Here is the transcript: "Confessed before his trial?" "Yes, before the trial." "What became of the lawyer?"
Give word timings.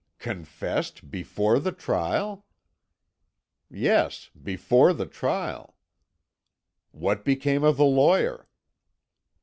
"Confessed 0.17 1.11
before 1.11 1.59
his 1.61 1.75
trial?" 1.77 2.47
"Yes, 3.69 4.31
before 4.43 4.93
the 4.93 5.05
trial." 5.05 5.75
"What 6.89 7.23
became 7.23 7.63
of 7.63 7.77
the 7.77 7.85
lawyer?" 7.85 8.47